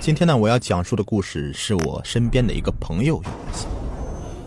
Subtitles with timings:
[0.00, 3.66] 今天呢，我要讲述的故事是我身边的一个朋友有关系。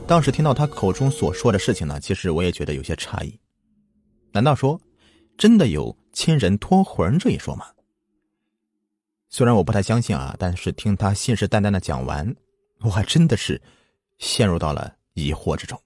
[0.08, 3.38] 当时听到他口中所说的事情呢，其实我也觉得有些诧异。
[4.32, 4.80] 难道说
[5.38, 7.66] 真的有亲人托魂这一说吗？
[9.30, 12.34] 虽然我不太相信啊，但是听他信誓旦旦的讲完，
[12.80, 13.62] 我还真的是
[14.20, 15.80] 陷入到了疑惑之中。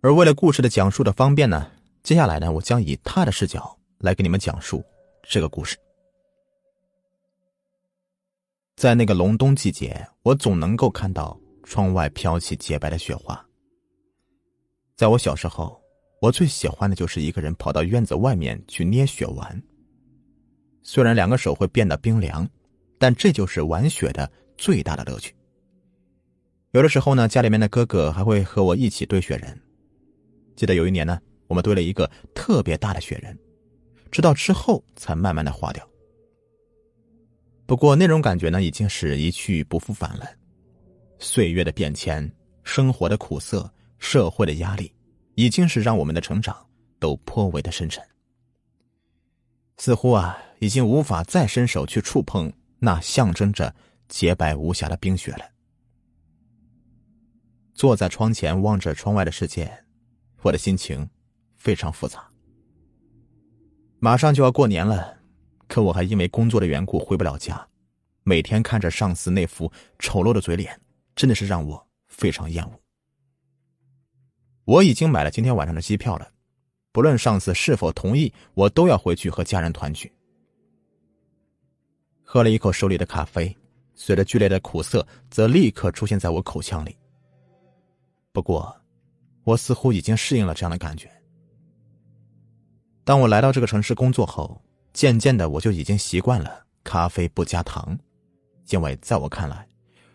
[0.00, 1.70] 而为了故事的讲述的方便呢，
[2.02, 4.82] 接下来呢，我将以他的视角来给你们讲述
[5.28, 5.76] 这个故事。
[8.76, 13.40] 在那个隆冬季节，我总能够看到窗外飘起洁白的雪花。
[14.96, 15.80] 在我小时候，
[16.20, 19.62] 我最喜欢的就是一个人跑到院子外面去捏雪玩。
[20.82, 22.48] 虽然两个手会变得冰凉，
[22.98, 25.34] 但这就是玩雪的最大的乐趣。
[26.72, 29.58] 有的时候呢，家里面的哥哥还会和我一起堆雪人。
[30.56, 33.38] 记得有一年呢，我们堆了一个特别大的雪人，
[34.10, 35.88] 直到之后才慢慢的化掉。
[37.66, 40.26] 不过那种感觉呢，已经是一去不复返了。
[41.18, 42.30] 岁月的变迁，
[42.62, 44.92] 生活的苦涩，社会的压力，
[45.34, 46.54] 已经是让我们的成长
[46.98, 48.04] 都颇为的深沉。
[49.78, 53.74] 似乎啊，已经无法再伸手去触碰那象征着
[54.08, 55.44] 洁白无瑕的冰雪了。
[57.72, 59.72] 坐在窗前望着窗外的世界，
[60.42, 61.08] 我的心情
[61.56, 62.28] 非常复杂。
[63.98, 65.16] 马上就要过年了。
[65.74, 67.66] 可我还因为工作的缘故回不了家，
[68.22, 70.80] 每天看着上司那副丑陋的嘴脸，
[71.16, 72.80] 真的是让我非常厌恶。
[74.66, 76.30] 我已经买了今天晚上的机票了，
[76.92, 80.12] 不论上司是否同意，我都要回去和家人团聚。
[82.22, 83.52] 喝了一口手里的咖啡，
[83.96, 86.96] 随着剧烈的苦涩，则立刻出现在我口腔里。
[88.30, 88.72] 不过，
[89.42, 91.10] 我似乎已经适应了这样的感觉。
[93.02, 94.60] 当我来到这个城市工作后。
[94.94, 97.98] 渐渐的，我就已经习惯了咖啡不加糖，
[98.70, 99.68] 因为在我看来，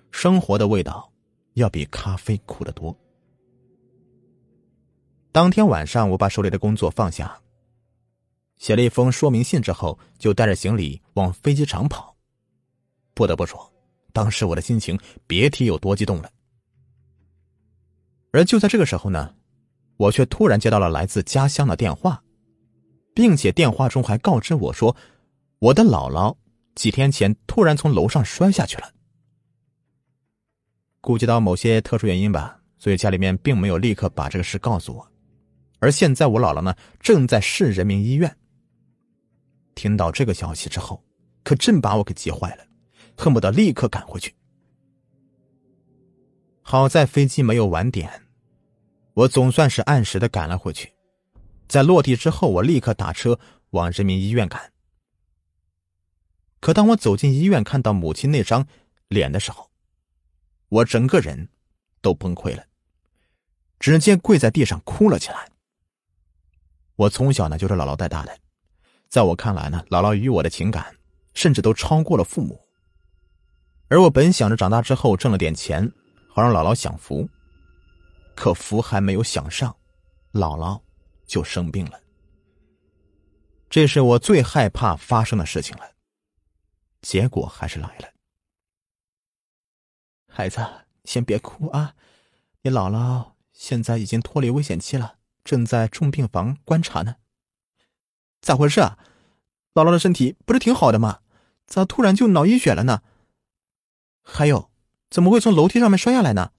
[0.09, 1.11] 生活的味道
[1.55, 2.97] 要比咖啡苦得多。
[5.33, 7.39] 当天晚上，我把手里的工作放下，
[8.58, 12.15] 写了一封说明信之后，就带着行李往飞机场跑。
[13.14, 13.71] 不得不说，
[14.14, 16.32] 当时我的心情别提有多激动了。
[18.32, 19.36] 而就在这个时候呢，
[19.98, 22.23] 我却突然接到了来自家乡的电话。
[23.19, 24.95] 并且电话中还告知我说，
[25.59, 26.33] 我的姥姥
[26.73, 28.93] 几天前突然从楼上摔下去了。
[31.02, 35.05] 顾及到某些特殊原因吧，所以家里面并没有立刻把这个事告诉我。
[35.79, 38.33] 而现在我姥姥呢，正在市人民医院。
[39.75, 41.03] 听到这个消息之后，
[41.43, 42.65] 可真把我给急坏了，
[43.17, 44.33] 恨不得立刻赶回去。
[46.61, 48.09] 好在飞机没有晚点，
[49.13, 50.93] 我总算是按时的赶了回去。
[51.69, 54.73] 在落地之后，我立刻打车往人民医院赶。
[56.59, 58.67] 可当我走进医院，看到母亲那张
[59.07, 59.69] 脸的时候，
[60.67, 61.47] 我整个人
[62.02, 62.65] 都崩溃了，
[63.79, 65.47] 直接跪在地上哭了起来。
[66.95, 68.37] 我从小呢就是姥姥带大的，
[69.08, 70.97] 在我看来呢，姥姥与我的情感
[71.35, 72.59] 甚至都超过了父母。
[73.87, 75.89] 而我本想着长大之后挣了点钱，
[76.27, 77.29] 好让姥姥享福，
[78.35, 79.73] 可福还没有享上，
[80.33, 80.81] 姥姥。
[81.29, 82.01] 就生病了，
[83.69, 85.91] 这是我最害怕发生的事情了。
[87.03, 88.09] 结果还是来了。
[90.27, 90.65] 孩子，
[91.05, 91.93] 先别哭啊！
[92.63, 97.17] 你姥姥现在已经脱离危险期了，正在重病房观察呢。
[98.41, 98.97] 咋回事啊？
[99.75, 101.21] 姥姥的身体不是挺好的吗？
[101.67, 103.03] 咋突然就脑溢血了呢？
[104.23, 104.71] 还有，
[105.11, 106.53] 怎么会从楼梯上面摔下来呢？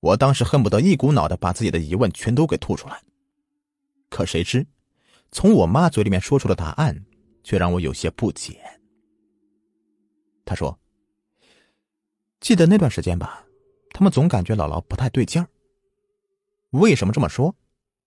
[0.00, 3.02] 我当时恨不得一股脑的把自己的疑问全都给吐出来，
[4.08, 4.66] 可谁知，
[5.30, 7.04] 从我妈嘴里面说出的答案，
[7.44, 8.58] 却让我有些不解。
[10.46, 10.80] 她说
[12.40, 13.44] ：“记得那段时间吧，
[13.90, 15.46] 他们总感觉姥姥不太对劲儿。
[16.70, 17.54] 为什么这么说？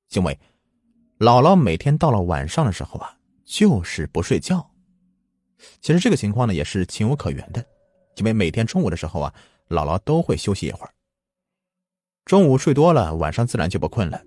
[0.09, 0.39] 因为
[1.19, 3.15] 姥姥每天到了晚上的时候啊，
[3.45, 4.67] 就是不睡觉。
[5.79, 7.63] 其实这个情况呢，也是情有可原的，
[8.15, 9.33] 因为每天中午的时候啊，
[9.69, 10.91] 姥姥都会休息一会儿。”
[12.25, 14.21] 中午睡多了，晚上自然就不困了。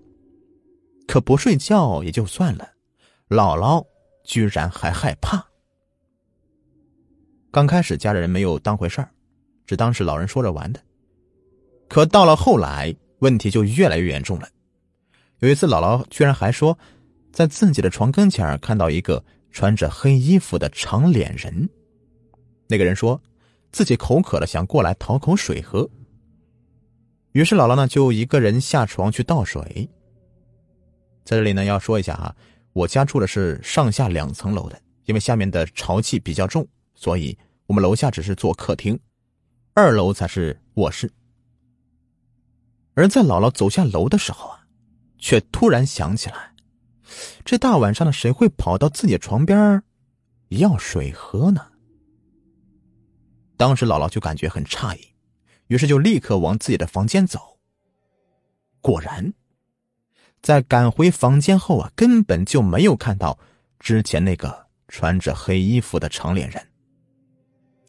[1.07, 2.69] 可不睡觉也就算了，
[3.29, 3.85] 姥姥
[4.23, 5.43] 居然还害怕。
[7.49, 9.09] 刚开始家里人没有当回事儿，
[9.65, 10.79] 只当是老人说着玩的。
[11.87, 14.47] 可到了后来，问题就越来越严重了。
[15.39, 16.77] 有一次，姥姥居然还说，
[17.31, 21.67] 在自己的床跟前看到一个穿着黑衣服的长脸人。
[22.67, 23.19] 那个人说
[23.71, 25.89] 自己口渴了，想过来讨口水喝。
[27.37, 29.87] 于是姥姥呢就一个人下床去倒水。
[31.23, 32.35] 在这里呢要说一下哈，
[32.73, 37.37] 我家住的是上下两层楼的，因为下面的潮气比较重，所以
[37.67, 38.99] 我们楼下只是做客厅，
[39.75, 41.13] 二楼才是卧室。
[42.95, 44.65] 而在姥姥走下楼的时候啊，
[45.19, 46.55] 却突然想起来，
[47.45, 49.83] 这大晚上的谁会跑到自己床边
[50.47, 51.67] 要水喝呢？
[53.57, 55.07] 当时姥姥就感觉很诧异，
[55.67, 57.57] 于是就立刻往自己的房间走。
[58.81, 59.33] 果然，
[60.41, 63.37] 在赶回房间后啊，根本就没有看到
[63.79, 64.67] 之前那个。
[64.89, 66.65] 穿着黑衣服的长脸人，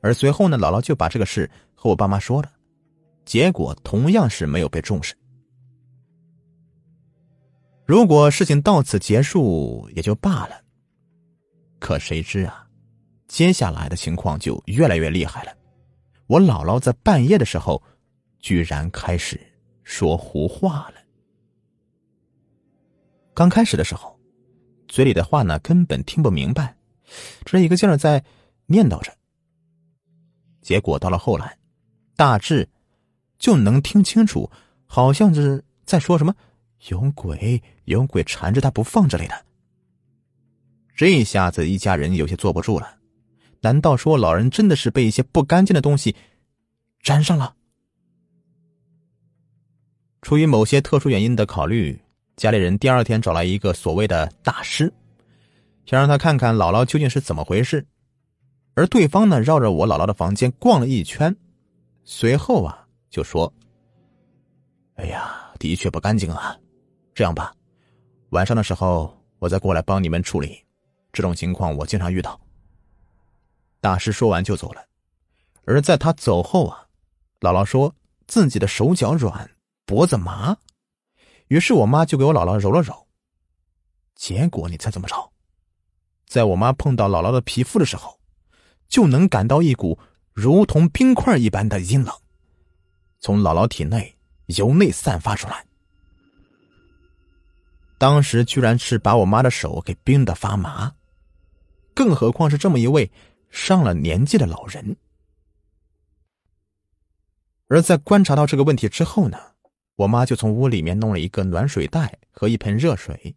[0.01, 2.51] 而随后呢，姥姥就把这个事和我爸妈说了，
[3.25, 5.15] 结果同样是没有被重视。
[7.87, 10.61] 如果事情到此结束也就罢了，
[11.79, 12.67] 可谁知啊，
[13.29, 15.53] 接下来的情况就越来越厉害了。
[16.29, 17.83] 我姥姥在半夜的时候，
[18.39, 19.41] 居然开始
[19.83, 20.97] 说胡话了。
[23.33, 24.21] 刚开始的时候，
[24.89, 26.77] 嘴里的话呢，根本听不明白。
[27.47, 28.23] 这一个劲儿在
[28.67, 29.11] 念叨着，
[30.61, 31.57] 结果到了后来，
[32.15, 32.69] 大致
[33.39, 34.51] 就能听清楚，
[34.85, 36.37] 好像是在说什么
[36.91, 39.47] “有鬼，有鬼缠着他不放”之类的。
[40.95, 42.98] 这一下子，一家人有些坐不住了。
[43.60, 46.14] 难道说老人真的是被一些不干净的东西
[47.02, 47.55] 粘上了？
[50.22, 51.99] 出于某些特殊原因的考虑，
[52.37, 54.93] 家里人第二天找来一个所谓的大师。
[55.87, 57.87] 想让他看看姥姥究竟是怎么回事，
[58.75, 61.34] 而对方呢，绕着我姥姥的房间逛了一圈，
[62.05, 63.50] 随后啊，就说
[64.96, 66.55] ：“哎呀，的确不干净啊，
[67.14, 67.55] 这样吧，
[68.31, 70.62] 晚上的时候我再过来帮你们处理。
[71.10, 72.38] 这种情况我经常遇到。”
[73.81, 74.85] 大师说完就走了，
[75.65, 76.87] 而在他走后啊，
[77.41, 77.95] 姥姥说
[78.27, 79.51] 自己的手脚软，
[79.87, 80.57] 脖子麻，
[81.47, 83.07] 于是我妈就给我姥姥揉了揉，
[84.15, 85.33] 结果你猜怎么着？
[86.27, 88.19] 在我妈碰到姥姥的皮肤的时候，
[88.89, 89.99] 就能感到一股
[90.33, 92.15] 如同冰块一般的阴冷，
[93.21, 94.17] 从姥姥体内
[94.47, 95.65] 由内散发出来。
[97.97, 100.93] 当时居然是把我妈的手给冰得发麻，
[101.95, 103.11] 更何况是这么一位
[103.50, 104.97] 上了年纪的老人。
[107.69, 109.39] 而在观察到这个问题之后呢，
[109.97, 113.35] 我妈就从屋里面弄了一个暖水袋和一盆热水。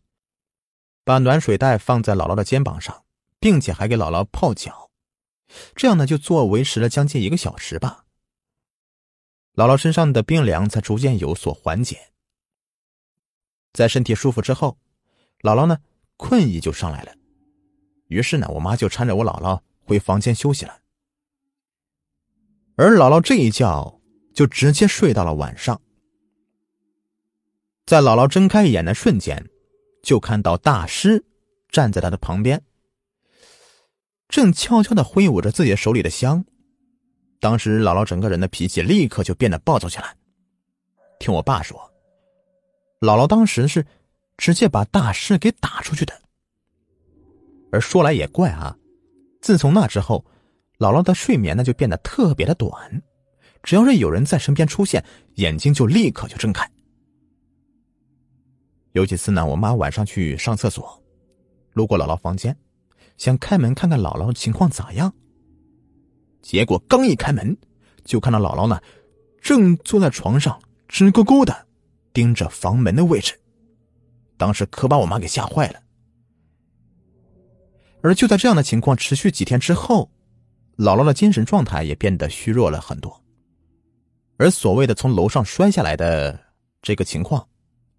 [1.03, 3.03] 把暖水袋放在姥姥的肩膀上，
[3.39, 4.91] 并且还给姥姥泡脚，
[5.75, 8.05] 这样呢就做维持了将近一个小时吧。
[9.55, 12.11] 姥姥身上的冰凉才逐渐有所缓解。
[13.73, 14.77] 在身体舒服之后，
[15.39, 15.79] 姥姥呢
[16.15, 17.15] 困意就上来了，
[18.07, 19.59] 于是呢我妈就搀着我姥姥
[19.91, 20.79] 回房间休息了。
[22.77, 24.01] 而姥姥这一觉
[24.33, 25.81] 就直接睡到了晚上。
[27.85, 29.49] 在姥姥睁开眼的瞬间。
[30.03, 31.23] 就看到大师
[31.69, 32.63] 站在他的旁边，
[34.27, 36.43] 正悄悄的挥舞着自己手里的香。
[37.39, 40.17] 当时姥姥整个人的脾气立刻就变得暴躁起来。
[41.19, 41.79] 听我爸说，
[42.99, 43.85] 姥姥当时是
[44.37, 46.19] 直接把大师给打出去的。
[47.71, 48.75] 而说来也怪啊，
[49.41, 50.23] 自从那之后，
[50.77, 53.01] 姥姥的睡眠呢就变得特别的短，
[53.63, 55.03] 只要是有人在身边出现，
[55.35, 56.69] 眼睛就立刻就睁开。
[58.91, 61.01] 有几次呢，我妈晚上去上厕所，
[61.73, 62.55] 路过姥姥房间，
[63.17, 65.11] 想开门看看姥姥情况咋样。
[66.41, 67.57] 结果刚一开门，
[68.03, 68.79] 就看到姥姥呢，
[69.41, 71.67] 正坐在床上直勾勾的
[72.13, 73.39] 盯着房门的位置。
[74.37, 75.79] 当时可把我妈给吓坏了。
[78.03, 80.09] 而就在这样的情况持续几天之后，
[80.77, 83.23] 姥姥的精神状态也变得虚弱了很多。
[84.37, 86.39] 而所谓的从楼上摔下来的
[86.81, 87.47] 这个情况。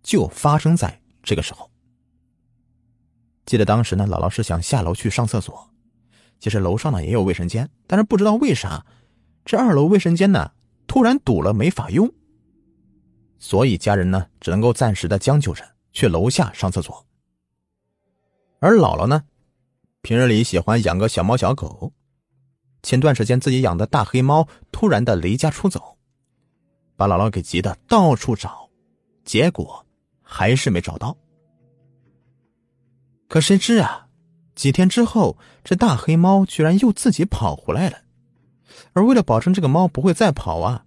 [0.03, 1.71] 就发生在这个时候。
[3.47, 5.71] 记得当时呢，姥姥是想下楼去上厕所，
[6.41, 8.85] 其实楼上呢也有卫生间，但是不知道为啥，
[9.45, 10.51] 这二楼卫生间呢
[10.89, 12.13] 突然堵了，没法用。
[13.39, 17.07] 所以家人呢只能够暂时的将就着去楼下上厕所。
[18.59, 19.23] 而姥姥呢，
[20.03, 21.93] 平日里喜欢养个小猫小狗，
[22.83, 25.97] 前段时间自己养的大黑猫突然的离家出走，
[26.97, 28.69] 把姥姥给急的到处找，
[29.25, 29.87] 结果。
[30.35, 31.15] 还是没找到，
[33.29, 34.09] 可谁知啊，
[34.55, 37.99] 几天之后，这大黑猫居然又自己跑回来了。
[38.95, 40.87] 而为了保证这个猫不会再跑啊，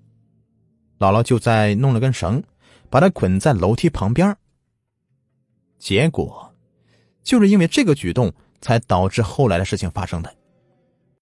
[0.98, 2.44] 姥姥就在弄了根绳，
[2.90, 4.36] 把它捆在楼梯旁边。
[5.78, 6.52] 结果，
[7.22, 8.34] 就是因为这个举动，
[8.66, 10.36] 才导致后来的事情发生的。